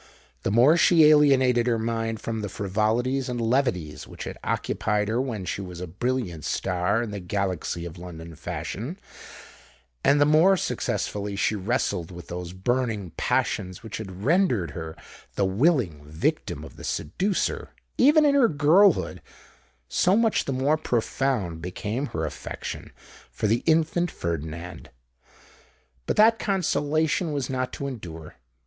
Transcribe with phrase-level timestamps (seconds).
[0.41, 5.21] The more she alienated her mind from the frivolities and levities which had occupied her
[5.21, 11.35] when she was a brilliant star in the galaxy of London fashion,—and the more successfully
[11.35, 14.95] she wrestled with those burning passions which had rendered her
[15.35, 22.07] the willing victim of the seducer, even in her girlhood,—so much the more profound became
[22.07, 22.89] her affection
[23.29, 24.89] for the infant Ferdinand.
[26.07, 28.37] But that consolation was not to endure.